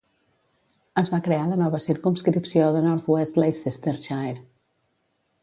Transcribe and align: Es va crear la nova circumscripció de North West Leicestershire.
Es 1.01 1.11
va 1.15 1.19
crear 1.27 1.43
la 1.51 1.59
nova 1.59 1.81
circumscripció 1.85 2.71
de 2.77 2.83
North 2.87 3.07
West 3.17 3.39
Leicestershire. 3.45 4.35